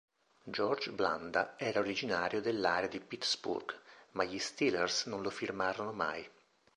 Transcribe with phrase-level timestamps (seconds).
[0.47, 3.71] George Blanda era originario dell'area di Pittsburgh,
[4.13, 6.27] ma gli Steelers non lo firmarono mai.